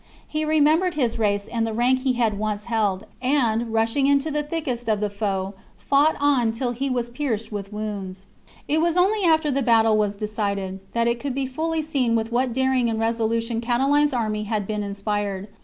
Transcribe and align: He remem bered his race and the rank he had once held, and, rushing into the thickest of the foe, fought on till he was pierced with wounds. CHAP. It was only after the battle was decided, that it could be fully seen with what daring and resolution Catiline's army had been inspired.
He 0.27 0.43
remem 0.45 0.79
bered 0.79 0.95
his 0.95 1.19
race 1.19 1.47
and 1.47 1.61
the 1.67 1.73
rank 1.75 1.99
he 1.99 2.13
had 2.13 2.39
once 2.39 2.65
held, 2.65 3.05
and, 3.21 3.71
rushing 3.71 4.07
into 4.07 4.31
the 4.31 4.41
thickest 4.41 4.89
of 4.89 4.99
the 4.99 5.11
foe, 5.11 5.53
fought 5.77 6.15
on 6.19 6.51
till 6.51 6.71
he 6.71 6.89
was 6.89 7.07
pierced 7.07 7.51
with 7.51 7.71
wounds. 7.71 8.25
CHAP. 8.25 8.55
It 8.69 8.81
was 8.81 8.97
only 8.97 9.23
after 9.23 9.51
the 9.51 9.61
battle 9.61 9.95
was 9.95 10.15
decided, 10.15 10.79
that 10.93 11.07
it 11.07 11.19
could 11.19 11.35
be 11.35 11.45
fully 11.45 11.83
seen 11.83 12.15
with 12.15 12.31
what 12.31 12.51
daring 12.51 12.89
and 12.89 12.99
resolution 12.99 13.61
Catiline's 13.61 14.11
army 14.11 14.45
had 14.45 14.65
been 14.65 14.81
inspired. 14.81 15.49